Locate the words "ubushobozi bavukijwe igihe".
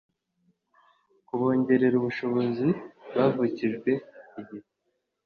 2.01-4.67